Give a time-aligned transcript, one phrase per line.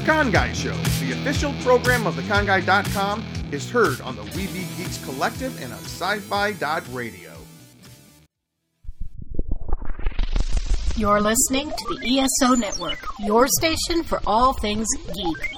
[0.00, 3.22] The Con Guy Show, the official program of theconguy.com,
[3.52, 7.32] is heard on the Weeby Geeks Collective and on sci-fi.radio.
[10.96, 15.54] You're listening to the ESO Network, your station for all things geek.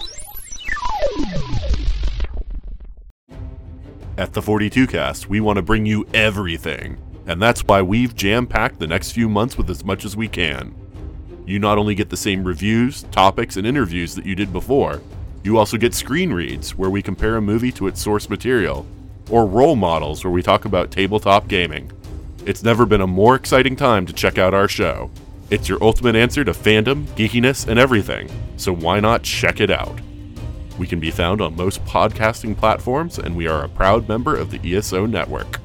[4.18, 8.48] At the 42 cast, we want to bring you everything, and that's why we've jam
[8.48, 10.81] packed the next few months with as much as we can.
[11.44, 15.02] You not only get the same reviews, topics, and interviews that you did before,
[15.42, 18.86] you also get screen reads where we compare a movie to its source material,
[19.28, 21.90] or role models where we talk about tabletop gaming.
[22.46, 25.10] It's never been a more exciting time to check out our show.
[25.50, 30.00] It's your ultimate answer to fandom, geekiness, and everything, so why not check it out?
[30.78, 34.50] We can be found on most podcasting platforms, and we are a proud member of
[34.50, 35.60] the ESO network.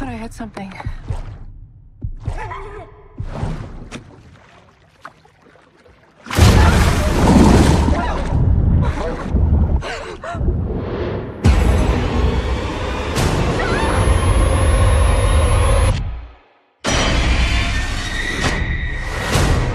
[0.00, 0.70] Thought I had something.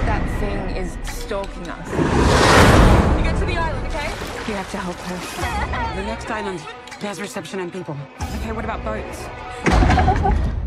[0.06, 1.88] That thing is stalking us.
[3.16, 4.10] You get to the island, okay?
[4.48, 6.02] You have to help her.
[6.02, 6.62] The next island
[7.02, 7.96] has reception and people.
[8.38, 9.45] Okay, what about boats?
[9.70, 10.65] ハハハハ!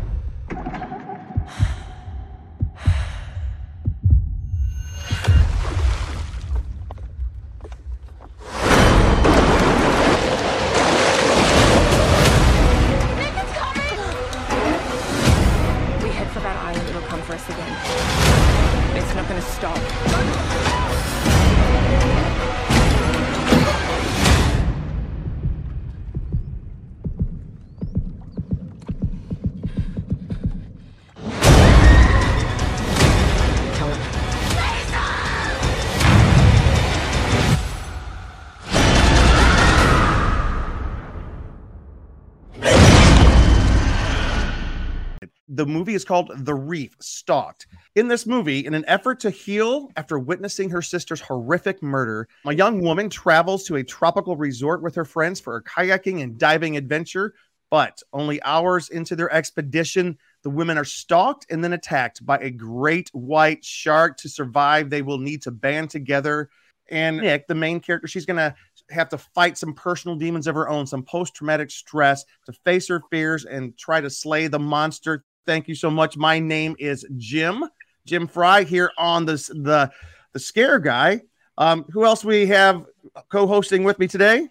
[45.59, 47.67] The movie is called The Reef Stalked.
[47.95, 52.55] In this movie, in an effort to heal after witnessing her sister's horrific murder, a
[52.55, 56.77] young woman travels to a tropical resort with her friends for a kayaking and diving
[56.77, 57.33] adventure.
[57.69, 62.49] But only hours into their expedition, the women are stalked and then attacked by a
[62.49, 64.15] great white shark.
[64.19, 66.49] To survive, they will need to band together.
[66.89, 68.55] And Nic, the main character, she's going to
[68.91, 72.87] have to fight some personal demons of her own, some post traumatic stress to face
[72.87, 75.25] her fears and try to slay the monster.
[75.45, 76.17] Thank you so much.
[76.17, 77.65] My name is Jim,
[78.05, 79.91] Jim Fry here on this the
[80.33, 81.21] the Scare Guy.
[81.57, 82.85] Um, who else we have
[83.29, 84.47] co-hosting with me today?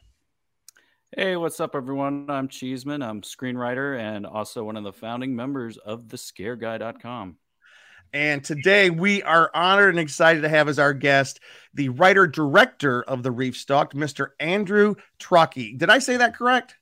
[1.16, 2.26] Hey, what's up, everyone?
[2.28, 3.02] I'm Cheeseman.
[3.02, 7.36] I'm screenwriter and also one of the founding members of thescareguy.com.
[8.12, 11.40] And today we are honored and excited to have as our guest
[11.74, 14.30] the writer director of the Reef Stalked, Mr.
[14.40, 15.78] Andrew Traucki.
[15.78, 16.76] Did I say that correct?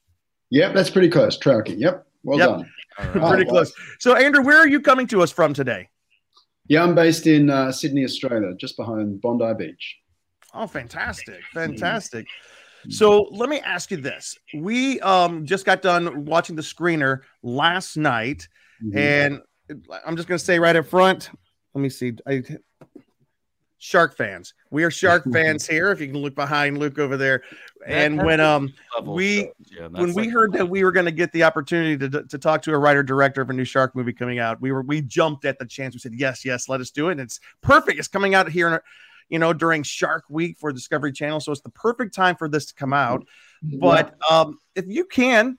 [0.50, 1.38] Yep, that's pretty close.
[1.38, 1.80] Tracking.
[1.80, 2.05] Yep.
[2.26, 2.48] Well Yep.
[2.48, 2.72] done.
[3.22, 3.72] All Pretty Oh, close.
[4.00, 5.88] So, Andrew, where are you coming to us from today?
[6.68, 9.96] Yeah, I'm based in uh, Sydney, Australia, just behind Bondi Beach.
[10.52, 11.42] Oh, fantastic.
[11.54, 12.26] Fantastic.
[12.88, 14.36] So let me ask you this.
[14.54, 18.48] We um just got done watching the screener last night,
[18.84, 18.96] Mhm.
[18.96, 19.40] and
[20.04, 21.30] I'm just gonna say right up front,
[21.74, 22.12] let me see.
[22.28, 22.44] I
[23.78, 24.54] Shark fans.
[24.70, 25.90] We are Shark fans here.
[25.92, 27.42] If you can look behind Luke over there.
[27.86, 28.72] And when um
[29.04, 31.96] we- yeah, when that's we like- heard that we were going to get the opportunity
[32.08, 34.72] to, to talk to a writer director of a new shark movie coming out, we
[34.72, 35.94] were we jumped at the chance.
[35.94, 37.12] We said yes, yes, let us do it.
[37.12, 37.98] And it's perfect.
[37.98, 38.82] It's coming out here,
[39.28, 42.66] you know, during Shark Week for Discovery Channel, so it's the perfect time for this
[42.66, 43.24] to come out.
[43.62, 45.58] But um, if you can,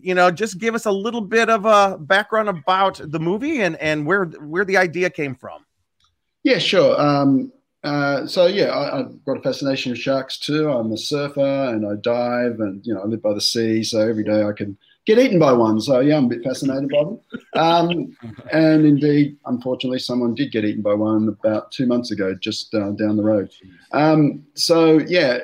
[0.00, 3.76] you know, just give us a little bit of a background about the movie and
[3.76, 5.63] and where where the idea came from.
[6.44, 7.00] Yeah, sure.
[7.00, 10.70] Um, uh, so yeah, I, I've got a fascination with sharks too.
[10.70, 14.00] I'm a surfer and I dive, and you know, I live by the sea, so
[14.00, 15.80] every day I can get eaten by one.
[15.80, 17.20] So yeah, I'm a bit fascinated by them.
[17.54, 18.16] Um,
[18.52, 22.92] and indeed, unfortunately, someone did get eaten by one about two months ago, just uh,
[22.92, 23.50] down the road.
[23.92, 25.38] Um, so yeah,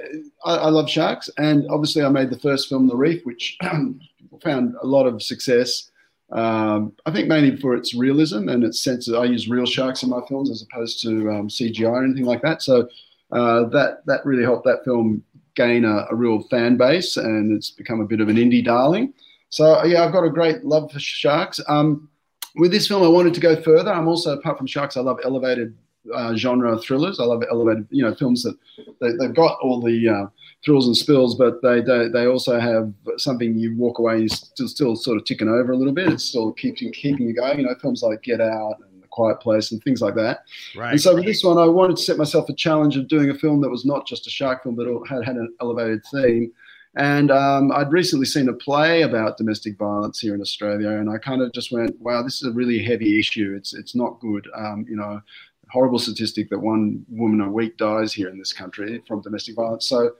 [0.44, 3.58] I, I love sharks, and obviously, I made the first film, The Reef, which
[4.42, 5.89] found a lot of success.
[6.32, 10.02] Um, I think mainly for its realism and its sense that I use real sharks
[10.02, 12.62] in my films as opposed to um, CGI or anything like that.
[12.62, 12.88] So
[13.32, 15.22] uh, that that really helped that film
[15.56, 19.12] gain a, a real fan base, and it's become a bit of an indie darling.
[19.48, 21.60] So yeah, I've got a great love for sharks.
[21.68, 22.08] Um,
[22.56, 23.92] with this film, I wanted to go further.
[23.92, 25.76] I'm also, apart from sharks, I love elevated
[26.14, 27.20] uh, genre thrillers.
[27.20, 28.56] I love elevated, you know, films that
[29.00, 30.26] they, they've got all the uh,
[30.64, 34.68] thrills and spills, but they, they they also have something you walk away, you're still,
[34.68, 36.12] still sort of ticking over a little bit.
[36.12, 37.60] It's still keeping keeping you going.
[37.60, 40.44] You know, films like Get Out and The Quiet Place and things like that.
[40.76, 40.92] Right.
[40.92, 43.34] And so with this one, I wanted to set myself a challenge of doing a
[43.34, 46.52] film that was not just a shark film, but had had an elevated theme.
[46.96, 51.18] And um, I'd recently seen a play about domestic violence here in Australia, and I
[51.18, 53.54] kind of just went, "Wow, this is a really heavy issue.
[53.56, 55.22] It's it's not good." Um, you know,
[55.70, 59.88] horrible statistic that one woman a week dies here in this country from domestic violence.
[59.88, 60.14] So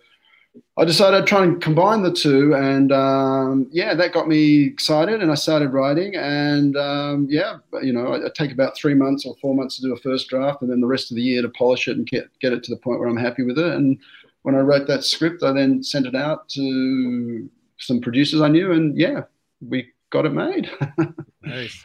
[0.77, 5.23] I decided I'd try and combine the two, and um, yeah, that got me excited,
[5.23, 6.17] and I started writing.
[6.17, 9.83] And um, yeah, you know, I, I take about three months or four months to
[9.83, 12.07] do a first draft, and then the rest of the year to polish it and
[12.07, 13.75] get get it to the point where I'm happy with it.
[13.75, 13.99] And
[14.43, 17.49] when I wrote that script, I then sent it out to
[17.79, 19.23] some producers I knew, and yeah,
[19.61, 20.71] we got it made.
[21.43, 21.85] Nice.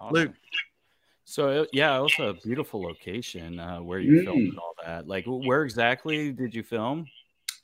[0.00, 0.12] Awesome.
[0.14, 0.32] Luke.
[1.24, 4.24] So yeah, also a beautiful location uh, where you Mm.
[4.24, 5.06] filmed all that.
[5.06, 7.06] Like, where exactly did you film?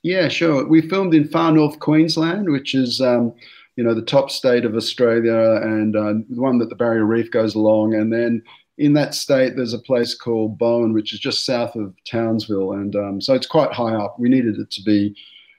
[0.03, 0.65] Yeah, sure.
[0.65, 3.33] We filmed in far north Queensland, which is, um,
[3.75, 7.31] you know, the top state of Australia and uh, the one that the Barrier Reef
[7.31, 7.93] goes along.
[7.95, 8.41] And then
[8.77, 12.73] in that state, there's a place called Bowen, which is just south of Townsville.
[12.73, 14.17] And um, so it's quite high up.
[14.17, 15.15] We needed it to be,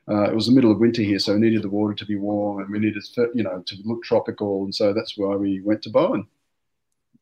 [0.09, 2.17] uh, it was the middle of winter here, so we needed the water to be
[2.17, 3.03] warm and we needed,
[3.35, 4.65] you know, to look tropical.
[4.65, 6.27] And so that's why we went to Bowen.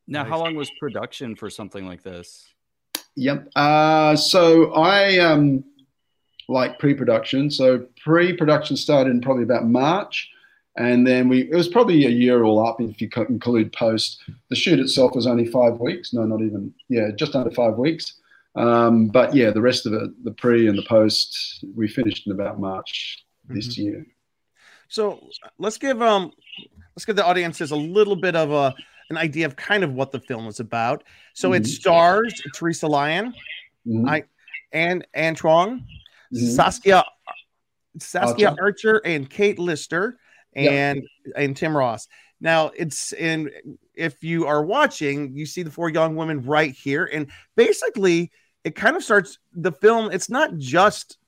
[0.07, 2.49] Now, how long was production for something like this?
[3.17, 3.49] Yep.
[3.57, 5.65] Uh, so I um,
[6.49, 7.51] like pre-production.
[7.51, 10.29] So pre-production started in probably about March,
[10.77, 14.23] and then we it was probably a year all up if you include post.
[14.49, 16.13] The shoot itself was only five weeks.
[16.13, 16.75] No, not even.
[16.89, 18.15] Yeah, just under five weeks.
[18.57, 22.33] Um, but yeah, the rest of it, the pre and the post, we finished in
[22.33, 24.07] about March this year.
[24.89, 25.29] So
[25.59, 26.33] let's give um
[26.97, 28.75] let's give the audiences a little bit of a
[29.11, 31.03] an idea of kind of what the film is about.
[31.35, 31.67] So it Mhm.
[31.67, 33.35] stars Teressa Liane,
[33.87, 34.09] Mhm.
[34.09, 34.25] I-
[34.73, 35.85] and Ann Truong, Mhm.
[36.35, 36.47] Mm-hmm.
[36.47, 37.05] Saskia
[37.99, 38.63] Saskia Archer.
[38.63, 40.19] Archer and Kate Lister
[40.55, 41.03] and
[41.37, 42.09] and Tim Ross.
[42.41, 43.51] Now it's in
[43.95, 48.31] if you are watching, you see the four young women right here, and basically
[48.65, 50.11] it kind of starts the film.
[50.13, 51.19] It's not just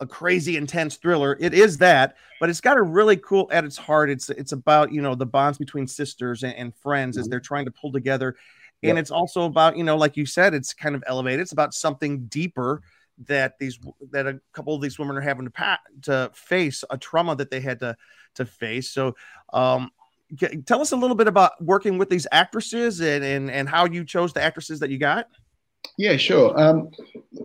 [0.00, 1.36] a crazy intense thriller.
[1.40, 4.10] It is that, but it's got a really cool at its heart.
[4.10, 7.30] It's it's about you know the bonds between sisters and, and friends as mm-hmm.
[7.30, 8.36] they're trying to pull together,
[8.82, 9.00] and Yeah.
[9.00, 11.40] it's also about you know like you said, it's kind of elevated.
[11.40, 12.82] It's about something deeper
[13.26, 13.78] that these
[14.10, 17.60] that a couple of these women are having to to face a trauma that they
[17.60, 17.96] had to
[18.34, 18.90] to face.
[18.90, 19.16] So,
[19.52, 19.90] um,
[20.66, 24.04] tell us a little bit about working with these actresses and and and how you
[24.04, 25.26] chose the actresses that you got.
[25.96, 26.58] Yeah, sure.
[26.58, 26.90] Um,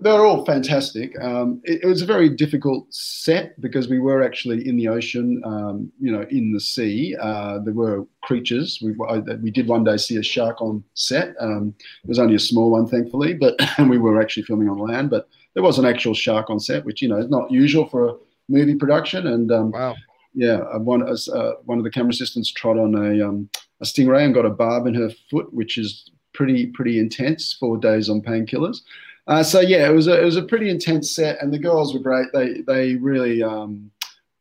[0.01, 1.13] they're all fantastic.
[1.21, 5.41] Um, it, it was a very difficult set because we were actually in the ocean,
[5.43, 7.15] um, you know, in the sea.
[7.19, 8.79] Uh, there were creatures.
[8.81, 11.35] We, I, we did one day see a shark on set.
[11.39, 15.09] Um, it was only a small one, thankfully, but we were actually filming on land.
[15.09, 18.09] But there was an actual shark on set, which you know is not usual for
[18.09, 18.13] a
[18.49, 19.25] movie production.
[19.27, 19.95] And um, Wow.
[20.33, 23.49] yeah, uh, one uh, one of the camera assistants trod on a um,
[23.81, 27.53] a stingray and got a barb in her foot, which is pretty pretty intense.
[27.53, 28.81] Four days on painkillers.
[29.27, 31.93] Uh, so yeah, it was a it was a pretty intense set, and the girls
[31.93, 32.27] were great.
[32.33, 33.89] They they really um,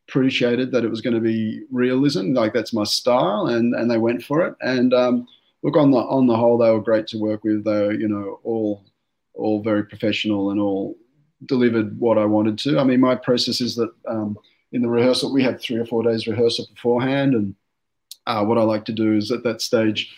[0.08, 2.34] appreciated that it was going to be realism.
[2.34, 4.54] Like that's my style, and and they went for it.
[4.60, 5.26] And um,
[5.62, 7.64] look on the on the whole, they were great to work with.
[7.64, 8.84] They were you know all
[9.34, 10.96] all very professional and all
[11.46, 12.78] delivered what I wanted to.
[12.78, 14.38] I mean, my process is that um,
[14.72, 17.54] in the rehearsal we have three or four days rehearsal beforehand, and
[18.26, 20.14] uh, what I like to do is at that stage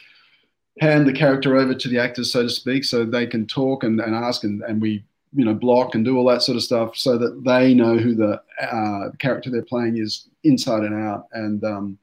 [0.80, 4.00] hand the character over to the actors, so to speak, so they can talk and,
[4.00, 5.04] and ask, and, and we
[5.34, 8.14] you know block and do all that sort of stuff, so that they know who
[8.14, 11.98] the uh, character they're playing is inside and out, and um,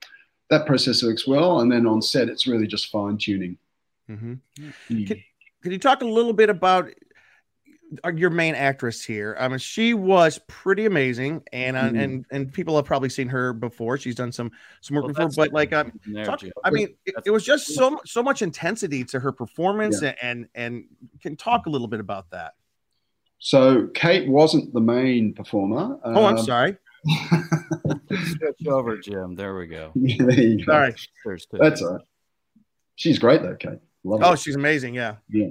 [0.49, 1.61] that process works well.
[1.61, 3.57] And then on set, it's really just fine tuning.
[4.09, 4.35] Mm-hmm.
[5.05, 5.23] Can,
[5.61, 6.89] can you talk a little bit about
[8.15, 9.35] your main actress here?
[9.39, 12.03] I mean, she was pretty amazing, and uh, Mhm.
[12.03, 13.97] and and people have probably seen her before.
[13.97, 16.89] She's done some some work Well, before, but like, uh, in there, talk, I mean,
[17.05, 20.85] it, it was just so so much intensity to her performance, and and
[21.21, 22.53] can talk a little bit about that.
[23.39, 25.99] So Kate wasn't the main performer.
[26.03, 26.77] Oh, I'm Um, sorry.
[28.09, 29.35] Switch over, Jim.
[29.35, 29.91] There we go.
[29.95, 30.71] yeah, there you go.
[30.71, 30.95] Sorry.
[31.59, 32.01] That's all right.
[32.95, 33.79] She's great though, Kate.
[34.03, 34.37] Love Oh, her.
[34.37, 34.93] she's amazing.
[34.93, 35.15] Yeah.
[35.29, 35.47] Yeah.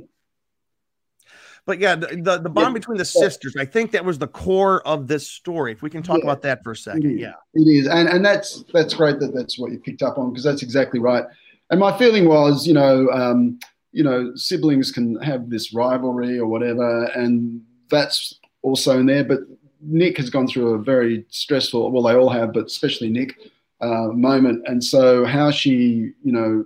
[1.64, 2.72] But yeah, the, the, the bond Yeah.
[2.72, 5.72] between the sisters, I think that was the core of this story.
[5.72, 6.24] If we can talk Yeah.
[6.24, 7.04] about that for a second.
[7.04, 7.20] Mhm.
[7.20, 7.34] Yeah.
[7.54, 10.42] It is, and and that's that's great that that's what you picked up on because
[10.44, 11.24] that's exactly right.
[11.70, 13.58] And my feeling was, you know, um,
[13.92, 19.24] you know, siblings can have this rivalry or whatever, and that's also in there.
[19.24, 19.40] But
[19.80, 23.36] Nic has gone through a very stressful, well, they all have, but especially Nic,
[23.80, 26.64] uh, moment, and so how she, you know,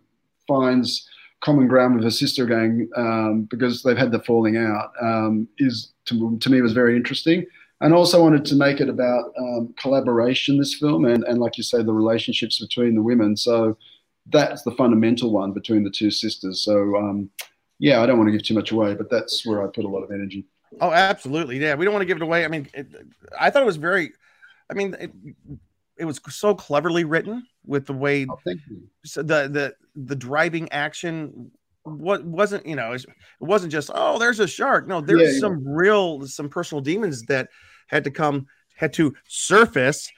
[0.48, 1.08] finds
[1.46, 5.92] common ground with her sister again um, because they've had the falling out um, is
[6.04, 7.46] to, to me was very interesting
[7.80, 11.62] and also wanted to make it about um, collaboration this film and, and like you
[11.62, 13.76] say the relationships between the women so
[14.30, 17.30] that's the fundamental one between the two sisters so um,
[17.78, 19.88] yeah, I don't want to give too much away, but that's where I put a
[19.88, 20.46] lot of energy.
[20.80, 21.58] Oh, absolutely.
[21.58, 22.44] Yeah, we don't want to give it away.
[22.44, 22.88] I mean, it,
[23.38, 24.12] I thought it was very.
[24.70, 25.12] I mean, it,
[25.98, 28.82] it was so cleverly written with the way Oh, thank you.
[29.04, 31.50] so the the the driving action
[31.84, 33.04] what wasn't you know it
[33.40, 35.38] wasn't just oh there's a shark no there's Yeah, yeah.
[35.40, 37.48] some real some personal demons that
[37.86, 40.10] had to come had to surface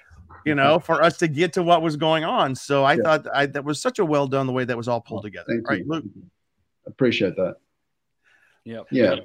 [0.46, 0.84] you know mm-hmm.
[0.84, 3.02] for us to get to what was going on so i Yeah.
[3.02, 5.46] thought I, that was such a well done the way that was all pulled together
[5.48, 5.84] Thank right you.
[5.88, 6.04] luke
[6.86, 7.56] Appreciate that.
[8.64, 8.86] Yep.
[8.90, 9.16] Yeah.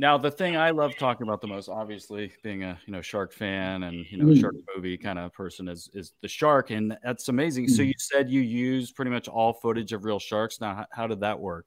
[0.00, 3.34] Now the thing I love talking about the most, obviously, being a you know shark
[3.34, 4.40] fan and you know Mm.
[4.40, 7.68] shark movie kind of person, is is the shark, and that's amazing.
[7.68, 7.88] So Mm.
[7.88, 10.58] you said you use pretty much all footage of real sharks.
[10.58, 11.66] Now, how, how did that work?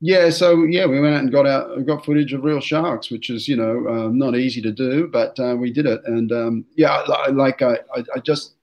[0.00, 3.28] Yeah, so yeah, we went out and got out, got footage of real sharks, which
[3.28, 6.00] is you know um, not easy to do, but uh, we did it.
[6.06, 7.00] And um, yeah,
[7.32, 8.54] like I, I, I just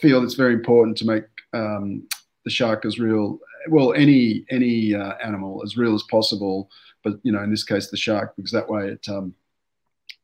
[0.00, 2.08] feel it's very important to make um,
[2.46, 3.38] the shark as real,
[3.68, 6.70] well, any any uh, animal as real as possible.
[7.04, 9.34] But you know, in this case, the shark, because that way it um,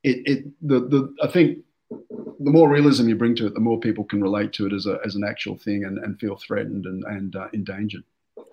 [0.02, 1.58] it it the the I think
[1.90, 4.86] the more realism you bring to it, the more people can relate to it as
[4.86, 8.02] a as an actual thing and, and feel threatened and and uh, endangered.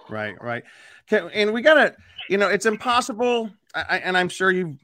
[0.10, 0.64] right right
[1.12, 1.96] okay, and we gotta
[2.30, 4.78] you know it's impossible I, and i'm sure you've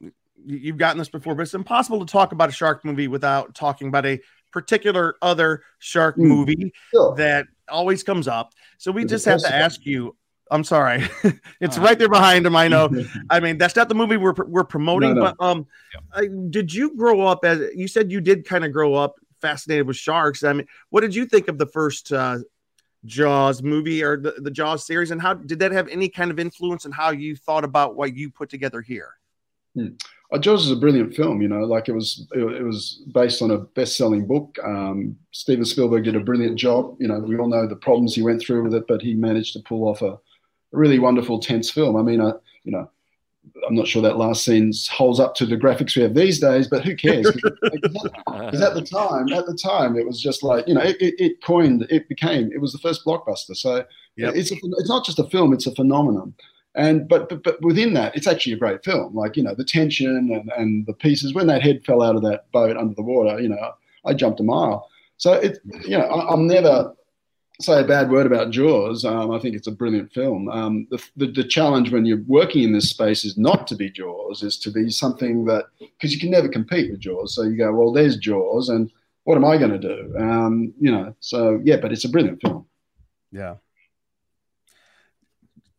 [0.45, 3.87] you've gotten this before but it's impossible to talk about a shark movie without talking
[3.87, 4.19] about a
[4.51, 6.27] particular other shark Mm.
[6.27, 7.15] movie Sure.
[7.17, 8.53] that always comes up.
[8.77, 10.15] So we Is it just have to ask you.
[10.51, 11.03] I'm sorry,
[11.61, 12.55] it's Uh, right there behind him.
[12.55, 12.89] I know.
[13.29, 15.33] I mean, that's not the movie we're we're promoting, No, no.
[15.37, 15.67] but um,
[16.13, 19.87] I, did you grow up as you said you did kind of grow up fascinated
[19.87, 20.43] with sharks?
[20.43, 22.39] I mean, what did you think of the first uh,
[23.05, 26.39] Jaws movie or the, the Jaws series, and how did that have any kind of
[26.39, 29.13] influence on how you thought about what you put together here?
[29.77, 33.41] Uh, Jaws is a brilliant film, you know, like it was it, it was based
[33.41, 34.55] on a best-selling book.
[34.63, 36.95] Um, Steven Spielberg did a brilliant job.
[36.99, 39.53] You know, we all know the problems he went through with it, but he managed
[39.53, 40.17] to pull off a
[40.73, 41.95] really wonderful, tense film.
[41.95, 42.89] I mean, I, you know,
[43.67, 46.67] I'm not sure that last scene holds up to the graphics we have these days,
[46.67, 47.31] but who cares?
[47.63, 51.15] Because at the time, at the time, it was just like you know, it, it,
[51.17, 53.55] it coined, it became, it was the first blockbuster.
[53.55, 54.35] So Yep.
[54.35, 56.33] it's a, it's not just a film; it's a phenomenon.
[56.75, 59.15] And but, but but within that, it's actually a great film.
[59.15, 62.21] Like you know, the tension and, and the pieces when that head fell out of
[62.23, 63.71] that boat under the water, you know,
[64.05, 64.89] I jumped a mile.
[65.17, 66.93] So it, you know, I, I'll never
[67.63, 69.05] say a bad word about Jaws.
[69.05, 70.49] Um, I think it's a brilliant film.
[70.49, 73.89] Um, the, the the challenge when you're working in this space is not to be
[73.89, 77.35] Jaws, is to be something that because you can never compete with Jaws.
[77.35, 78.91] So you go, well, there's Jaws, and
[79.23, 80.15] what am I going to do?
[80.17, 82.65] Um, you know, so yeah, but it's a brilliant film.
[83.31, 83.55] Yeah.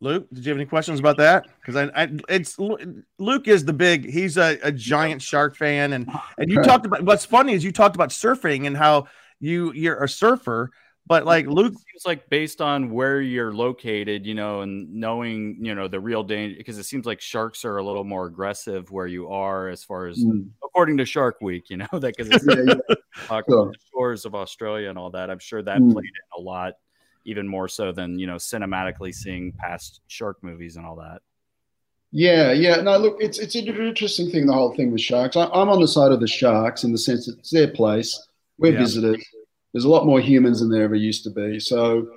[0.01, 1.47] Luke, did you have any questions about that?
[1.59, 4.07] Because I, I, it's Luke is the big.
[4.07, 7.03] He's a, a giant shark fan, and and you talked about.
[7.03, 9.07] What's funny is you talked about surfing and how
[9.39, 10.71] you you're a surfer,
[11.07, 15.75] but like Luke, seems like based on where you're located, you know, and knowing, you
[15.75, 19.05] know, the real danger, because it seems like sharks are a little more aggressive where
[19.07, 20.49] you are, as far as Mm.
[20.63, 22.75] according to Shark Week, you know, that because it's Yeah,
[23.29, 23.41] yeah.
[23.47, 23.71] Sure.
[23.71, 25.29] the shores of Australia and all that.
[25.29, 25.93] I'm sure that Mm.
[25.93, 26.73] played in a lot,
[27.25, 31.21] even more so than you know, cinematically seeing past shark movies and all that.
[32.11, 32.77] Yeah, yeah.
[32.77, 34.45] No, look, it's it's an interesting thing.
[34.45, 35.35] The whole thing with sharks.
[35.35, 38.27] I, I'm on the side of the sharks in the sense that it's their place.
[38.57, 38.79] We're Yeah.
[38.79, 39.23] visitors.
[39.75, 41.59] There's a lot more humans than there ever used to be.
[41.59, 42.07] So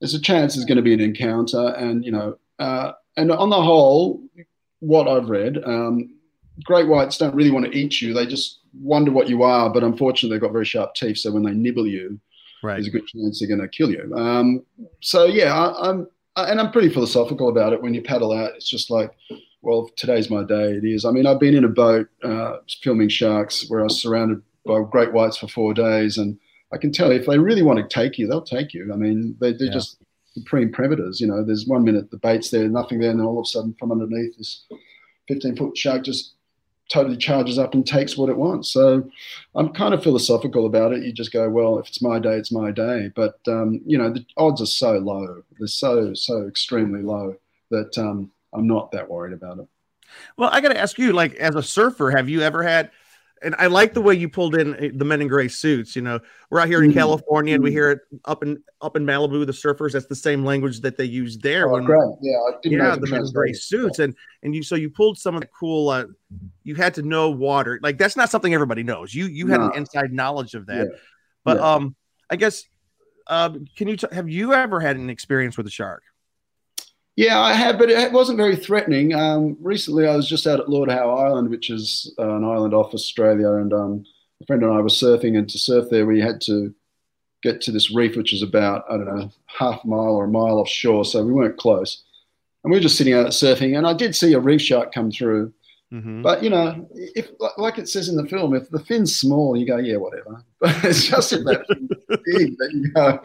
[0.00, 1.68] there's a chance there's going to be an encounter.
[1.68, 4.22] And you know, uh, and on the whole,
[4.80, 6.14] what I've read, um,
[6.62, 8.12] great whites don't really want to eat you.
[8.12, 9.72] They just wonder what you are.
[9.72, 11.16] But unfortunately, they've got very sharp teeth.
[11.16, 12.20] So when they nibble you,
[12.62, 12.74] right?
[12.74, 14.14] there's a good chance they're going to kill you.
[14.14, 14.62] Um,
[15.00, 17.80] so yeah, I, I'm and I'm pretty philosophical about it.
[17.80, 19.10] When you paddle out, it's just like,
[19.62, 20.72] well, today's my day.
[20.72, 21.06] It is.
[21.06, 24.82] I mean, I've been in a boat uh, filming sharks where I was surrounded by
[24.82, 26.38] great whites for four days, and
[26.72, 28.92] I can tell you if they really want to take you, they'll take you.
[28.92, 29.72] I mean, they, they're Yeah.
[29.74, 29.98] just
[30.34, 31.20] supreme predators.
[31.20, 33.46] You know, there's one minute the bait's there, nothing there, and then all of a
[33.48, 34.64] sudden from underneath this
[35.28, 36.34] 15 foot shark just
[36.92, 38.70] totally charges up and takes what it wants.
[38.70, 39.08] So
[39.54, 41.04] I'm kind of philosophical about it.
[41.04, 43.10] You just go, well, if it's my day, it's my day.
[43.14, 45.42] But um, you know, the odds are so low.
[45.58, 47.36] They're so so extremely low
[47.70, 49.66] that um, I'm not that worried about it.
[50.36, 52.90] Well, I got to ask you, like, as a surfer, have you ever had?
[53.42, 55.96] And I like the way you pulled in uh, the men in gray suits.
[55.96, 56.20] You know,
[56.50, 56.94] we're out here in Mhm.
[56.94, 57.72] California, and we Mhm.
[57.72, 59.46] hear it up in up in Malibu.
[59.46, 61.68] The surfers, that's the same language that they use there.
[61.68, 62.00] Oh, when, great.
[62.20, 64.90] Yeah, I didn't know yeah, the men in gray suits, and and you so you
[64.90, 65.88] pulled some of the cool.
[65.88, 66.04] Uh,
[66.64, 69.14] you had to know water, like that's not something everybody knows.
[69.14, 70.88] You you had an inside knowledge of that.
[70.88, 70.98] Yeah.
[71.44, 71.74] But Yeah.
[71.74, 71.94] um,
[72.28, 72.64] I guess,
[73.26, 76.02] um, can you t- have you ever had an experience with a shark?
[77.16, 79.12] Yeah, I have, but it wasn't very threatening.
[79.14, 82.72] Um, recently, I was just out at Lord Howe Island, which is uh, an island
[82.72, 84.04] off Australia, and um,
[84.40, 85.36] a friend and I were surfing.
[85.36, 86.74] And to surf there, we had to
[87.42, 90.28] get to this reef, which is about I don't know half a mile or a
[90.28, 92.02] mile offshore, so we weren't close.
[92.64, 95.10] and we were just sitting out surfing, and I did see a reef shark come
[95.10, 95.52] through.
[95.92, 96.22] Mhm.
[96.22, 99.66] But you know, if like it says in the film, if the fin's small, you
[99.66, 100.42] go, yeah, whatever.
[100.60, 101.66] But it's just if that
[102.24, 103.18] big that you go,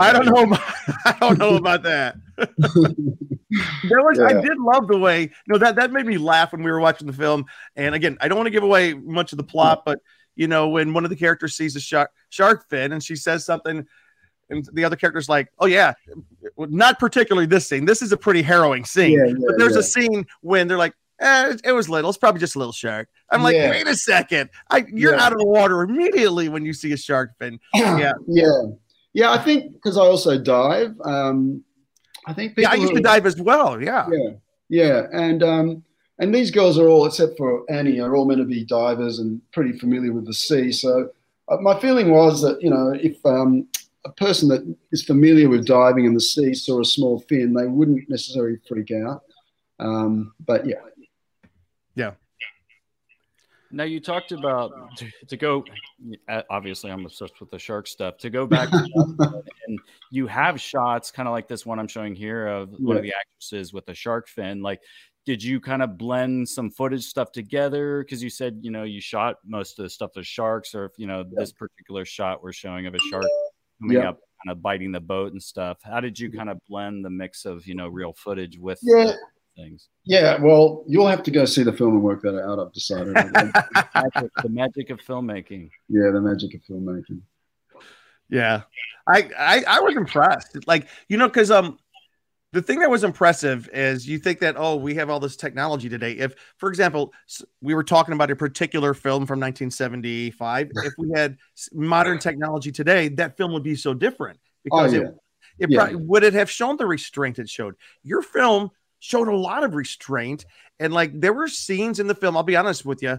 [0.00, 0.42] I don't know.
[0.44, 0.60] About,
[1.04, 2.16] I don't know about that.
[2.38, 4.18] There was.
[4.20, 5.30] I did love the way.
[5.48, 7.44] No, that that made me laugh when we were watching the film.
[7.76, 10.00] And again, I don't want to give away much of the plot, but
[10.36, 13.44] you know, when one of the characters sees a shark shark fin and she says
[13.44, 13.86] something,
[14.50, 15.94] and the other character's like, "Oh yeah,
[16.56, 17.84] not particularly this scene.
[17.84, 19.78] This is a pretty harrowing scene." Yeah, yeah, but there's yeah.
[19.80, 20.94] a scene when they're like.
[21.20, 22.10] Eh, it- it was little.
[22.10, 23.08] It's probably just a little shark.
[23.30, 23.70] I'm like, Yeah.
[23.70, 24.50] wait a second.
[24.68, 25.22] I, you're Yeah.
[25.24, 27.60] out of the water immediately when you see a shark fin.
[27.74, 28.12] Yeah.
[28.26, 28.50] yeah,
[29.12, 29.30] yeah.
[29.30, 30.92] I think because I also dive.
[31.04, 31.62] Um,
[32.26, 33.80] I think Yeah, I used to who- dive as well.
[33.82, 34.08] Yeah.
[34.10, 34.30] Yeah,
[34.68, 35.84] yeah, and um,
[36.18, 39.40] and these girls are all, except for Annie, are all meant to be divers and
[39.52, 40.72] pretty familiar with the sea.
[40.72, 41.10] So
[41.48, 43.66] uh, my feeling was that you know if um,
[44.04, 44.62] a person that
[44.92, 48.90] is familiar with diving in the sea saw a small fin, they wouldn't necessarily freak
[48.92, 49.22] out.
[49.80, 50.80] Um, but yeah,
[53.74, 55.64] Now you talked about to, to go.
[56.28, 58.16] uh, Obviously, I'm obsessed with the shark stuff.
[58.18, 59.78] To go back, and
[60.10, 63.12] you have shots kind of like this one I'm showing here of one of the
[63.18, 64.62] actresses with a shark fin.
[64.62, 64.80] Like,
[65.26, 68.02] did you kind of blend some footage stuff together?
[68.04, 70.92] Because you said you know you shot most of the stuff with sharks, or if
[70.96, 73.26] you know this particular shot we're showing of a shark
[73.80, 74.10] coming Yeah.
[74.10, 75.78] up, kind of biting the boat and stuff.
[75.82, 79.04] How did you kind of blend the mix of you know real footage with Yeah.
[79.06, 79.18] the
[79.56, 79.88] things?
[80.04, 80.38] yeah.
[80.40, 82.58] Well, you'll have to go see the film and work that out.
[82.58, 83.14] I've decided.
[83.14, 85.70] Magic, the magic of filmmaking.
[85.88, 87.20] yeah, the magic of filmmaking.
[88.30, 88.62] Yeah,
[89.06, 90.66] I, I I was impressed.
[90.66, 91.78] Like you know, because um,
[92.52, 95.88] the thing that was impressive is you think that oh we have all this technology
[95.88, 96.12] today.
[96.12, 97.12] If for example
[97.60, 101.36] we were talking about a particular film from 1975, if we had
[101.72, 105.08] modern technology today, that film would be so different because Oh, it yeah.
[105.58, 105.78] it Yeah.
[105.78, 107.74] probably, would it have shown the restraint it showed.
[108.02, 108.70] Your film
[109.04, 110.46] showed a lot of restraint,
[110.80, 112.36] and like there were scenes in the film.
[112.36, 113.18] I'll be honest with you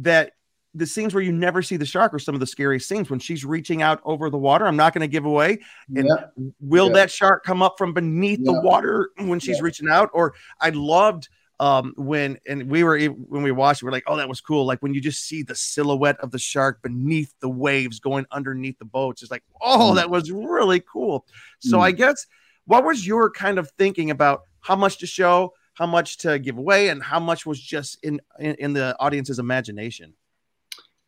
[0.00, 0.32] that
[0.76, 3.18] the scenes where you never see the shark are some of the scariest scenes when
[3.20, 4.66] she's reaching out over the water.
[4.66, 5.60] I'm not going to give away.
[5.94, 6.26] And Yeah.
[6.60, 6.94] will Yeah.
[6.94, 10.10] that shark come up from beneath the water when she's reaching out?
[10.12, 11.28] Or I loved
[11.60, 14.66] um when and we were when we watched it, we're like, oh, that was cool.
[14.66, 18.78] Like when you just see the silhouette of the shark beneath the waves going underneath
[18.80, 19.22] the boats.
[19.22, 19.96] It's like, oh, Mm.
[19.96, 21.24] that was really cool.
[21.60, 21.82] So Mm.
[21.82, 22.26] I guess
[22.66, 26.58] what was your kind of thinking about how much to show, how much to give
[26.58, 30.14] away, and how much was just in in, in the audience's imagination?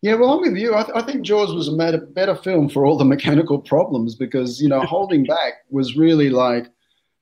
[0.03, 0.75] Yeah, well, I'm with you.
[0.75, 4.15] I, th- I think Jaws was a better, better film for all the mechanical problems
[4.15, 6.69] because, you know, holding back was really like,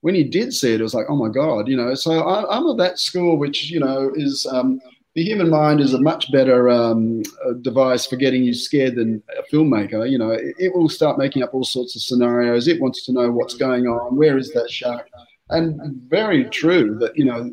[0.00, 1.94] when you did see it, it was like, oh my God, you know.
[1.94, 4.80] So I, I'm of that school, which, you know, is um,
[5.14, 9.22] the human mind is a much better um, uh, device for getting you scared than
[9.38, 10.10] a filmmaker.
[10.10, 12.68] You know, it, it will start making up all sorts of scenarios.
[12.68, 14.16] It wants to know what's going on.
[14.16, 15.08] Where is that shark?
[15.50, 17.50] And very true that, you know,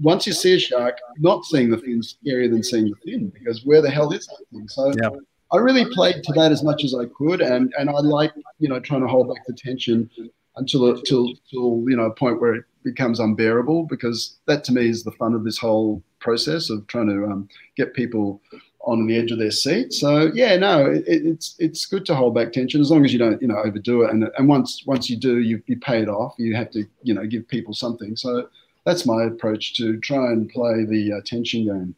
[0.00, 3.28] once you see a shark, not seeing the fin is scarier than seeing the fin
[3.28, 4.68] because where the hell is that thing?
[4.68, 5.10] So Yeah.
[5.52, 8.68] I really played to that as much as I could, and and I like you
[8.68, 10.10] know trying to hold back the tension
[10.56, 14.88] until until till you know a point where it becomes unbearable because that to me
[14.88, 18.40] is the fun of this whole process of trying to um, get people
[18.86, 19.92] on the edge of their seat.
[19.92, 23.18] So yeah, no, it, it's it's good to hold back tension as long as you
[23.18, 24.10] don't you know overdo it.
[24.10, 26.34] And and once once you do, you you pay it off.
[26.38, 28.16] You have to you know give people something.
[28.16, 28.48] So
[28.84, 31.94] that's my approach to try and play the uh, tension game.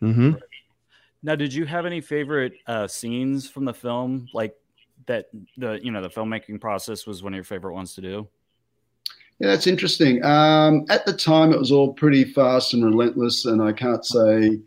[0.00, 0.32] Mm-hmm.
[1.24, 4.54] Now, did you have any favorite uh, scenes from the film, like
[5.06, 5.26] that?
[5.56, 8.28] The you know the filmmaking process was one of your favorite ones to do.
[9.40, 10.24] Yeah, that's interesting.
[10.24, 14.60] Um, at the time, it was all pretty fast and relentless, and I can't say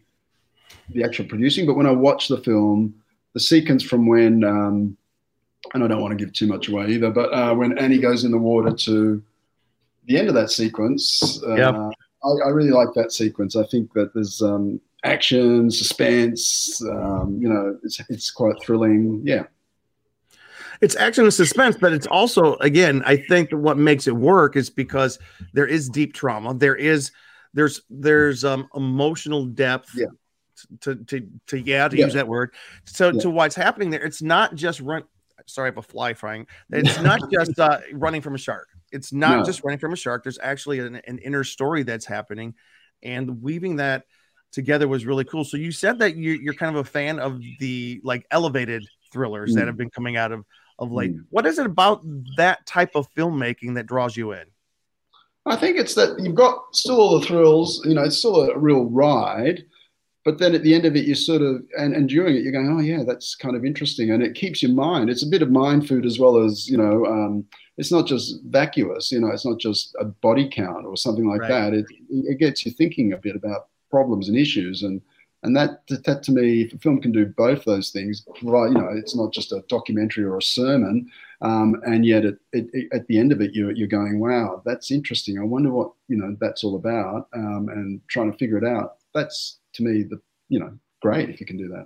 [0.89, 2.93] the actual producing, but when I watched the film,
[3.33, 4.97] the sequence from when, um,
[5.73, 8.23] and I don't want to give too much away either, but uh, when Annie goes
[8.23, 9.21] in the water to
[10.05, 11.75] the end of that sequence, uh, Yep.
[12.23, 13.55] I, I really like that sequence.
[13.55, 19.21] I think that there's um, action, suspense, um, you know, it's, it's quite thrilling.
[19.23, 19.43] Yeah.
[20.81, 24.69] it's action and suspense, but it's also again, I think what makes it work is
[24.69, 25.19] because
[25.53, 26.53] there is deep trauma.
[26.53, 27.11] There is
[27.53, 29.91] there's there's um emotional depth.
[29.95, 30.07] Yeah.
[30.81, 32.05] To to to yeah to Yeah.
[32.05, 32.53] use that word.
[32.85, 33.19] So Yeah.
[33.21, 35.03] to what's happening there, it's not just run.
[35.45, 36.47] Sorry, I have a fly flying.
[36.71, 38.67] It's not just uh, running from a shark.
[38.91, 39.43] It's not No.
[39.43, 40.23] just running from a shark.
[40.23, 42.55] There's actually an, an inner story that's happening,
[43.03, 44.05] and weaving that
[44.51, 45.43] together was really cool.
[45.43, 49.53] So you said that you, you're kind of a fan of the like elevated thrillers
[49.55, 49.67] that Mm.
[49.67, 50.43] have been coming out of
[50.79, 51.15] of late.
[51.15, 51.25] Mm.
[51.31, 52.01] What is it about
[52.37, 54.45] that type of filmmaking that draws you in?
[55.45, 58.57] I think it's that you've got still all the thrills, you know, it's still a
[58.57, 59.63] real ride,
[60.27, 62.51] but then at the end of it, you sort of, and, and during it, you're
[62.59, 64.11] going, oh, yeah, that's kind of interesting.
[64.11, 65.09] And it keeps your mind.
[65.09, 67.45] It's a bit of mind food as well as, you know, um,
[67.77, 69.09] it's not just vacuous.
[69.13, 71.71] You know, it's not just a body count or something like Right.
[71.71, 71.73] that.
[71.79, 75.01] It it gets you thinking a bit about problems and issues and.
[75.43, 78.79] And that, that to me, if a film can do both those things, provide, you
[78.81, 80.95] know, it's not just a documentary or a sermon,
[81.41, 84.63] um, and yet it, it, it- at the end of it, you're, you're going, wow,
[84.65, 85.37] that's interesting.
[85.39, 88.89] I wonder what you know that's all about, um, and trying to figure it out.
[89.13, 91.85] That's to me the you know great if you can do that.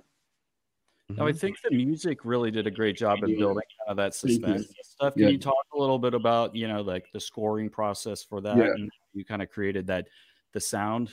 [1.10, 4.14] Now, I think the music really did a great job in building kind of that
[4.14, 5.12] suspense stuff.
[5.12, 5.28] Can Yeah.
[5.28, 8.56] you talk a little bit about, you know, like the scoring process for that?
[8.56, 8.70] Yeah.
[8.72, 10.08] And you kind of created that,
[10.54, 11.12] the sound.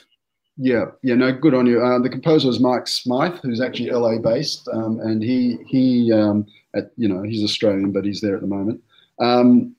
[0.56, 1.82] Yeah, yeah, no, good on you.
[1.82, 6.46] Uh, the composer is Mark Smythe, who's actually LA based, um, and he he um,
[6.74, 8.82] at you know he's Australian, but he's there at the moment.
[9.18, 9.74] Um,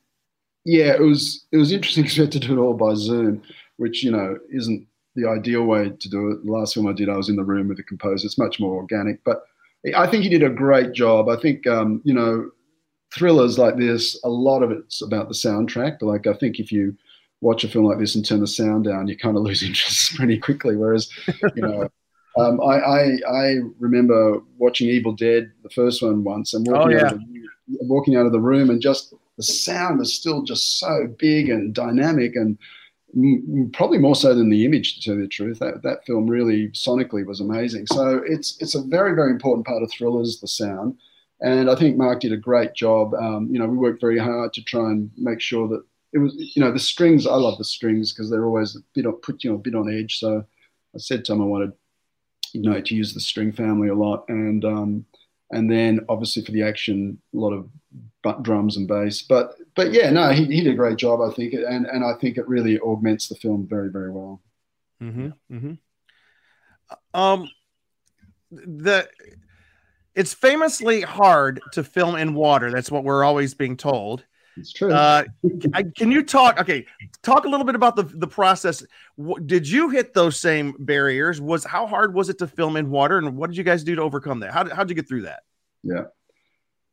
[0.66, 3.42] yeah, it was it was interesting because we had to do it all by Zoom,
[3.78, 6.46] which you know isn't the ideal way to do it.
[6.46, 8.26] The last film I did, I was in the room with the composer.
[8.26, 9.44] It's much more organic, but
[9.96, 11.30] I think he did a great job.
[11.30, 12.50] I think um, you know
[13.14, 15.98] thrillers like this, a lot of it's about the soundtrack.
[16.00, 16.96] But Like I think if you
[17.42, 20.16] watch a film like this and turn the sound down, you kind of lose interest
[20.16, 20.76] pretty quickly.
[20.76, 21.10] Whereas,
[21.56, 21.90] you know,
[22.38, 27.06] um, I, I I remember watching Evil Dead, the first one once, and walking, Oh,
[27.06, 27.48] out, of the,
[27.82, 31.74] walking out of the room, and just the sound was still just so big and
[31.74, 32.58] dynamic, and
[33.74, 35.60] probably more so than the image, to tell you the truth.
[35.60, 37.88] That that film really sonically was amazing.
[37.88, 40.98] So it's it's a very very important part of thrillers, the sound.
[41.42, 43.16] And I think Mark did a great job.
[43.16, 46.36] Um, you know, we worked very hard to try and make sure that it was,
[46.38, 47.26] you know, the strings.
[47.26, 49.92] I love the strings because they're always a bit put you know a bit on
[49.92, 50.20] edge.
[50.20, 50.46] So
[50.94, 51.74] I said to him I wanted,
[52.54, 55.06] you know, to use the string family a lot, and um,
[55.52, 57.70] and then obviously for the action, a lot of
[58.44, 59.22] drums and bass.
[59.22, 62.14] But but yeah, no, he, he did a great job, I think, and and I
[62.20, 64.42] think it really augments the film very very well.
[65.02, 65.30] Mm-hmm.
[65.52, 65.74] Mm-hmm.
[67.20, 67.50] Um,
[68.52, 69.08] the
[70.16, 72.72] it's famously hard to film in water.
[72.72, 74.26] That's what we're always being told.
[74.62, 74.92] It's true.
[74.92, 75.24] Uh,
[75.98, 76.60] can you talk?
[76.60, 76.86] Okay,
[77.24, 78.84] talk a little bit about the the process.
[79.48, 81.42] Did you hit those same barriers?
[81.42, 83.96] Was how hard was it to film in water, and what did you guys do
[83.96, 84.52] to overcome that?
[84.52, 85.42] How did, how'd you get through that?
[85.82, 86.04] Yeah.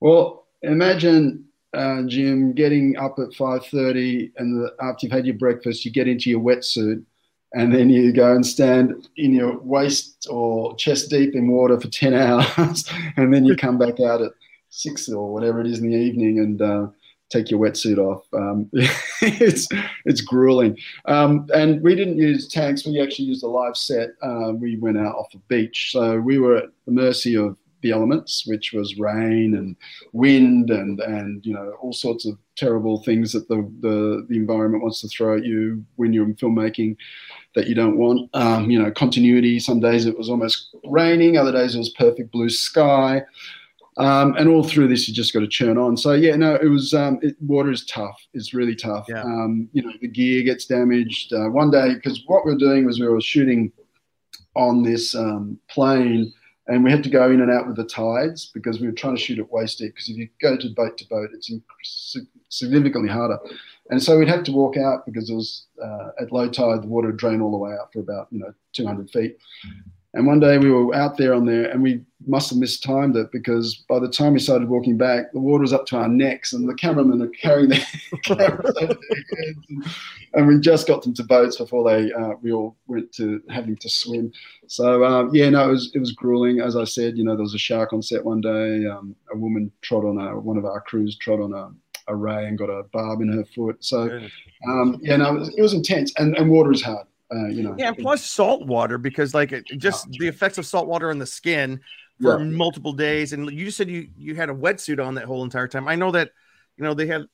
[0.00, 5.36] Well, imagine uh, Jim getting up at five thirty, and the, after you've had your
[5.36, 7.04] breakfast, you get into your wetsuit,
[7.52, 11.88] and then you go and stand in your waist or chest deep in water for
[11.88, 14.32] ten hours, and then you come back out at
[14.70, 16.86] six or whatever it is in the evening and uh,
[17.30, 18.24] take your wetsuit off.
[18.32, 18.68] Um,
[19.22, 19.68] it's
[20.04, 20.78] it's grueling.
[21.06, 22.86] Um, and we didn't use tanks.
[22.86, 24.10] We actually used a live set.
[24.22, 27.92] Uh, we went out off the beach, so we were at the mercy of the
[27.92, 29.76] elements, which was rain and
[30.12, 34.82] wind and and you know all sorts of terrible things that the the, the environment
[34.82, 36.96] wants to throw at you when you're in filmmaking
[37.54, 38.28] that you don't want.
[38.34, 39.58] Um, you know, continuity.
[39.58, 41.36] Some days it was almost raining.
[41.36, 43.22] Other days it was perfect blue sky.
[43.98, 45.96] Um, and all through this, you just got to churn on.
[45.96, 48.16] So yeah, no, it was um, it, water is tough.
[48.32, 49.06] It's really tough.
[49.08, 49.22] Yeah.
[49.22, 51.32] Um, you know, the gear gets damaged.
[51.32, 53.72] Uh, one day, because what we were doing was we were shooting
[54.54, 56.32] on this um, plane,
[56.68, 59.16] and we had to go in and out with the tides because we were trying
[59.16, 59.94] to shoot at waist deep.
[59.94, 61.50] Because if you go to boat to boat, it's
[62.50, 63.38] significantly harder.
[63.90, 66.86] And so we'd have to walk out because it was uh, at low tide, the
[66.86, 69.38] water would drain all the way out for about you know 200 feet.
[70.14, 73.30] And one day we were out there on there, and we must have mistimed it
[73.30, 76.54] because by the time we started walking back, the water was up to our necks,
[76.54, 77.84] and the cameramen are carrying their
[78.24, 79.58] cameras over their heads.
[79.68, 79.84] And,
[80.32, 83.76] and we just got them to boats before they uh, we all went to having
[83.76, 84.32] to swim.
[84.66, 86.60] So um, yeah, no, it was it was grueling.
[86.60, 88.86] As I said, you know, there was a shark on set one day.
[88.86, 91.70] Um, a woman trod on a one of our crews trod on a,
[92.10, 93.84] a ray and got a barb in her foot.
[93.84, 94.08] So
[94.66, 97.06] um, yeah, no, it was, it was intense, and, and water is hard.
[97.32, 100.64] Uh, you know, Yeah, and plus salt water because like it, just the effects of
[100.66, 101.80] salt water on the skin
[102.22, 102.44] for Yeah.
[102.44, 103.32] multiple days.
[103.32, 105.88] And you said you you had a wetsuit on that whole entire time.
[105.88, 106.30] I know that
[106.76, 107.24] you know they have.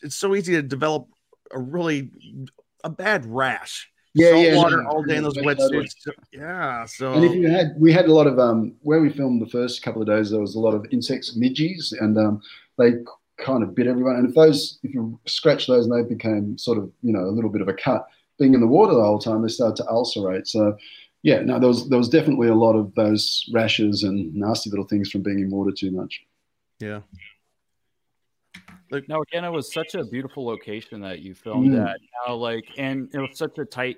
[0.00, 1.08] It's so easy to develop
[1.50, 2.10] a really
[2.84, 3.90] a bad rash.
[4.14, 5.92] Yeah, salt yeah, water all day in those wetsuits.
[5.98, 9.10] So- yeah, so And if you had, we had a lot of um, where we
[9.10, 10.30] filmed the first couple of days.
[10.30, 12.40] There was a lot of insects, midges, and um,
[12.78, 12.94] they
[13.36, 14.16] kind of bit everyone.
[14.16, 17.30] And if those, if you scratch those, and they became sort of, you know, a
[17.30, 18.06] little bit of a cut.
[18.38, 20.46] Being in the water the whole time, they started to ulcerate.
[20.46, 20.76] So,
[21.22, 24.86] yeah, no, there was there was definitely a lot of those rashes and nasty little
[24.86, 26.22] things from being in water too much.
[26.80, 27.00] yeah.
[28.90, 31.86] Now again, it was such a beautiful location that you filmed Mm.
[31.90, 31.98] at.
[32.26, 33.96] Now, like, and it was such a tight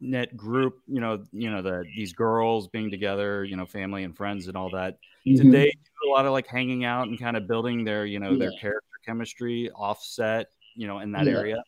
[0.00, 0.74] knit group.
[0.86, 3.44] You know, you know the these girls being together.
[3.44, 4.98] You know, family and friends and all that.
[5.24, 5.52] Did Mhm.
[5.52, 8.36] they do a lot of like hanging out and kind of building their, you know,
[8.36, 10.50] their character chemistry offset?
[10.74, 11.32] You know, in that Yeah.
[11.38, 11.62] area.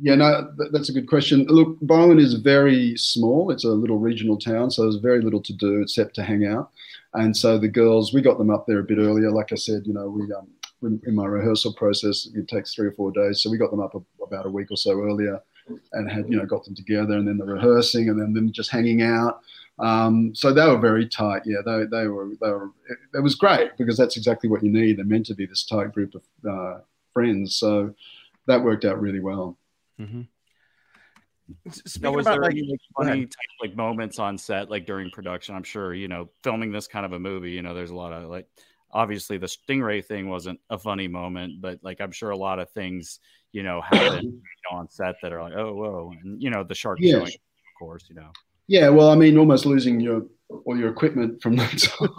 [0.00, 1.44] Yeah, no, that's a good question.
[1.48, 3.50] Look, Bowen is very small.
[3.50, 6.70] It's a little regional town, so there's very little to do except to hang out.
[7.14, 9.30] And so the girls, we got them up there a bit earlier.
[9.32, 10.46] Like I said, you know, we um,
[10.82, 13.42] in, my rehearsal process, it takes three or four days.
[13.42, 15.40] So we got them up a, about a week or so earlier,
[15.92, 18.70] and had you know got them together, and then the rehearsing, and then them just
[18.70, 19.40] hanging out.
[19.80, 21.42] Um, so they were very tight.
[21.44, 22.70] Yeah, they, they were they were.
[22.88, 24.98] It, it, was great because that's exactly what you need.
[24.98, 26.80] They're meant to be this tight group of uh,
[27.12, 27.56] friends.
[27.56, 27.94] So
[28.46, 29.57] that worked out really well.
[30.00, 30.22] Mm-hmm.
[31.70, 33.32] Speaking was about there like, any like, funny type,
[33.62, 35.54] like moments on set, like during production?
[35.54, 37.52] I'm sure you know filming this kind of a movie.
[37.52, 38.46] You know, there's a lot of like
[38.90, 42.70] obviously the stingray thing wasn't a funny moment, but like I'm sure a lot of
[42.70, 43.18] things
[43.52, 46.64] you know happen you know, on set that are like oh whoa, and you know
[46.64, 47.12] the shark yes.
[47.12, 48.30] showing, of course, you know.
[48.66, 50.26] Yeah, well, I mean, almost losing your
[50.66, 52.10] all your equipment from that time.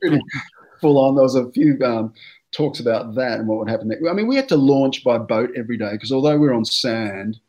[0.00, 0.20] pretty
[0.80, 1.14] full on.
[1.14, 2.14] There was a few um,
[2.52, 3.88] talks about that and what would happen.
[3.88, 4.02] Next.
[4.08, 6.64] I mean, we had to launch by boat every day because although we were on
[6.64, 7.40] sand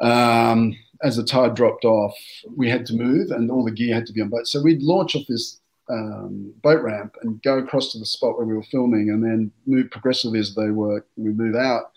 [0.00, 2.14] um, as the tide dropped off,
[2.56, 4.46] we had to move and all the gear had to be on boat.
[4.46, 8.46] So we'd launch off this um, boat ramp and go across to the spot where
[8.46, 11.92] we were filming and then move progressively as they were, we move out.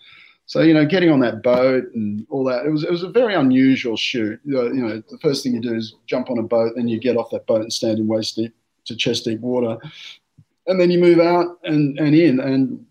[0.46, 3.10] So, you know, getting on that boat and all that, it was, it was a
[3.10, 4.40] very unusual shoot.
[4.44, 6.88] You know, you know, the first thing you do is jump on a boat, then
[6.88, 8.54] you get off that boat and stand in waist deep
[8.86, 9.78] to chest deep water.
[10.68, 12.40] And then you move out and, and in.
[12.40, 12.86] And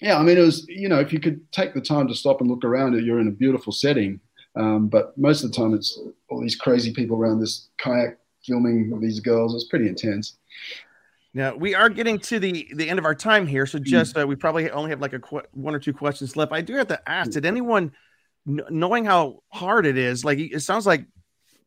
[0.00, 2.40] yeah, I mean, it was, you know, if you could take the time to stop
[2.40, 4.20] and look around you're in a beautiful setting.
[4.56, 8.98] Um, but most of the time, it's all these crazy people around this kayak filming
[9.00, 9.54] these girls.
[9.54, 10.38] It's pretty intense.
[11.32, 14.26] Now we are getting to the the end of our time here, so just uh,
[14.26, 16.52] we probably only have like a qu- one or two questions left.
[16.52, 17.92] I do have to ask: Did anyone,
[18.44, 21.04] knowing how hard it is, like it sounds like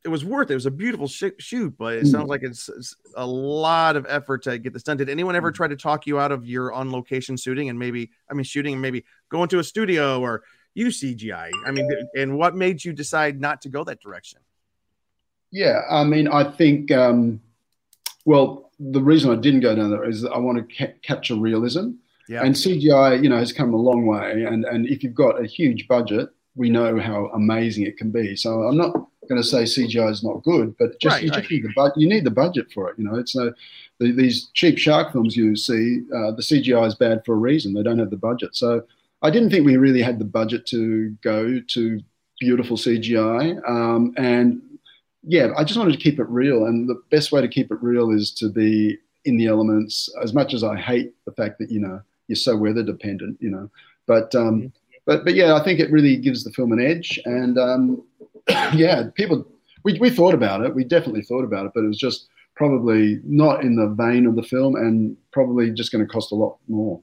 [0.04, 0.54] it was worth it.
[0.54, 4.06] It was a beautiful sh- shoot, but it sounds like it's, it's, a lot of
[4.10, 4.98] effort to get this done.
[4.98, 8.12] Did anyone ever try to talk you out of your on location shooting and maybe,
[8.30, 11.52] I mean, shooting and maybe going to a studio or use CGI?
[11.66, 14.39] I mean, and what made you decide not to go that direction?
[15.52, 17.39] Yeah, I mean, I think, um,
[18.26, 21.92] well, the reason I didn't go down there is I want to ca- capture realism.
[22.28, 22.44] Yeah.
[22.44, 24.44] And CGI, you know, has come a long way.
[24.44, 28.36] And, and if you've got a huge budget, we know how amazing it can be.
[28.36, 28.96] So I'm not
[29.30, 31.50] going to say CGI is not good, but just right, you right.
[31.50, 31.98] need the budget.
[31.98, 32.98] You need the budget for it.
[32.98, 33.54] You know, it's no
[34.00, 36.02] the, these cheap shark films you see.
[36.14, 37.74] Uh, the CGI is bad for a reason.
[37.74, 38.56] They don't have the budget.
[38.56, 38.84] So
[39.22, 42.02] I didn't think we really had the budget to go to
[42.40, 43.58] beautiful CGI.
[43.70, 44.62] Um, and
[45.24, 46.66] yeah, I just wanted to keep it real.
[46.66, 50.14] And the best way to keep it real is to be in the elements.
[50.22, 53.50] As much as I hate the fact that you know you're so weather dependent, you
[53.50, 53.70] know,
[54.06, 54.68] but um, mm-hmm.
[55.06, 57.20] but but yeah, I think it really gives the film an edge.
[57.26, 58.04] And um,
[58.74, 59.48] yeah, people
[59.84, 60.74] we we thought about it.
[60.74, 64.36] We definitely thought about it, but it was just probably not in the vein of
[64.36, 67.02] the film, and probably just going to cost a lot more.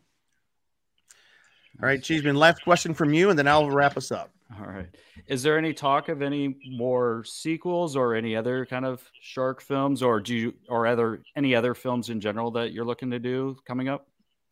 [1.82, 4.30] All right, Cheeseman, last question from you, and then I'll wrap us up.
[4.58, 4.88] All right.
[5.28, 10.02] Is there any talk of any more sequels or any other kind of shark films,
[10.02, 13.56] or do you, or other any other films in general that you're looking to do
[13.66, 14.08] coming up?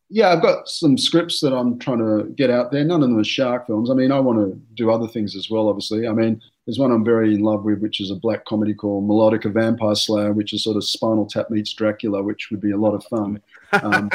[0.09, 2.83] Yeah, I've got some scripts that I'm trying to get out there.
[2.83, 3.91] None of them are shark films.
[3.91, 5.67] I mean, I want to do other things as well.
[5.67, 8.75] Obviously, I mean, there's one I'm very in love with, which is a black comedy
[8.75, 12.73] called Melodica Vampire Slayer, which is sort of Spinal Tap meets Dracula, which would be
[12.73, 13.41] a lot of fun.
[13.81, 14.07] Um,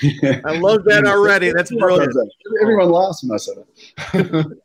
[0.00, 0.40] yeah.
[0.46, 1.52] I love that already.
[1.52, 2.16] That's brilliant.
[2.62, 4.58] Everyone laughs when I say that.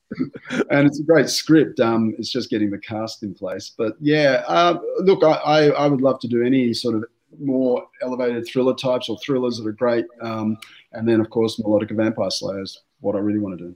[0.69, 1.81] and it's a great script.
[1.81, 3.73] Um, it's just getting the cast in place.
[3.77, 7.03] But yeah, uh, look, I, I, I, would love to do any sort of
[7.37, 10.05] more elevated thriller types or thrillers that are great.
[10.21, 10.57] Um,
[10.93, 13.75] and then, of course, Melodica Vampire Slayer is what I really want to do.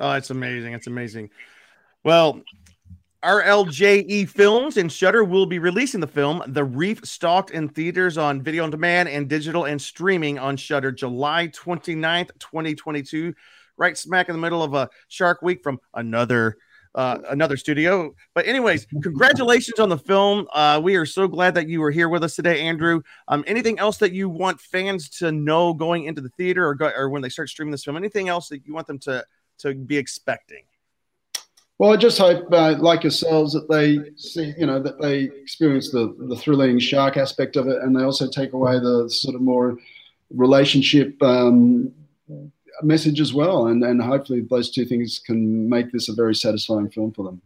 [0.00, 0.72] Oh, it's amazing.
[0.72, 1.30] It's amazing.
[2.04, 2.42] Well,
[3.24, 8.40] RLJE Films and Shudder will be releasing the film The Reef Stalked in theaters on
[8.40, 13.34] video on demand and digital and streaming on Shudder July 29th, 2022,
[13.76, 16.56] right smack in the middle of a Shark Week from another
[16.94, 18.14] uh, another studio.
[18.34, 20.46] But anyways, congratulations on the film.
[20.52, 23.02] Uh, we are so glad that you were here with us today, Andrew.
[23.26, 26.90] Um, anything else that you want fans to know going into the theater or go,
[26.96, 27.96] or when they start streaming this film?
[27.96, 29.24] Anything else that you want them to
[29.58, 30.62] to be expecting?
[31.78, 35.92] Well, I just hope, uh, like yourselves, that they see, you know, that they experience
[35.92, 39.40] the the thrilling shark aspect of it, and they also take away the sort of
[39.40, 39.78] more
[40.30, 41.92] relationship um,
[42.82, 46.90] message as well, and and hopefully those two things can make this a very satisfying
[46.90, 47.40] film for them.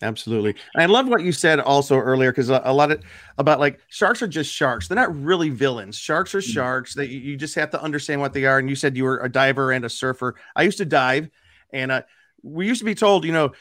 [0.00, 0.54] Absolutely.
[0.76, 3.02] I love what you said also earlier because a, a, lot of
[3.38, 4.88] about like sharks are just sharks.
[4.88, 5.96] They're not really villains.
[5.96, 6.52] Sharks are mm.
[6.52, 6.94] sharks.
[6.94, 8.58] That you just have to understand what they are.
[8.58, 10.36] And you said you were a diver and a surfer.
[10.56, 11.30] I used to dive,
[11.72, 12.02] and uh,
[12.42, 13.52] we used to be told, you know,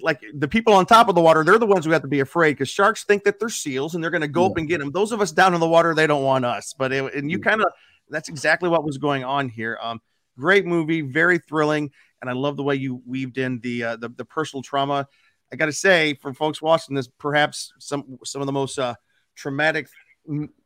[0.00, 2.20] like the people on top of the water, they're the ones who have to be
[2.20, 4.50] afraid because sharks think that they're seals and they're going to go yeah.
[4.50, 4.90] up and get them.
[4.90, 6.74] Those of us down in the water, they don't want us.
[6.76, 7.68] But it, and you kind of
[8.08, 9.78] that's exactly what was going on here.
[9.80, 10.00] Um,
[10.38, 14.08] great movie, very thrilling, and I love the way you weaved in the uh, the,
[14.08, 15.08] the personal trauma.
[15.52, 18.94] I got to say, for folks watching this, perhaps some some of the most uh,
[19.34, 19.88] traumatic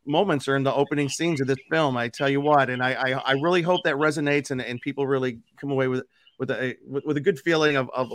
[0.04, 1.96] moments are in the opening scenes of this film.
[1.96, 5.06] I tell you what, and I I, I really hope that resonates and, and people
[5.06, 6.04] really come away with
[6.38, 8.12] with a with, with a good feeling of, of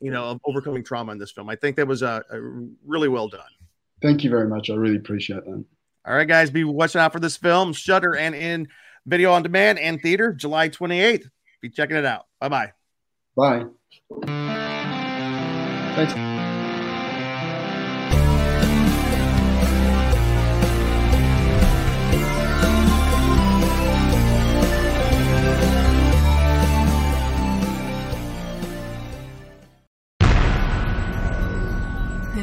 [0.00, 1.48] you know of overcoming trauma in this film.
[1.48, 2.40] I think that was a, a
[2.84, 3.40] really well done.
[4.02, 4.70] Thank you very much.
[4.70, 5.64] I really appreciate that.
[6.06, 8.68] All right, guys, be watching out for this film, Shudder, and in
[9.06, 11.28] video on demand and theater, July 28th.
[11.60, 12.26] Be checking it out.
[12.40, 12.72] Bye-bye.
[13.36, 13.64] Bye.
[15.96, 16.35] Thanks.